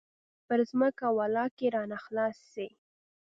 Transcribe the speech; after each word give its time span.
پر 0.47 0.59
ځمکه 0.69 1.05
ولله 1.17 1.45
که 1.57 1.65
رانه 1.75 1.97
خلاص 2.05 2.37
سي. 2.51 2.67